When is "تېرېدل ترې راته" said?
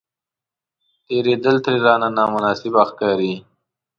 1.05-2.07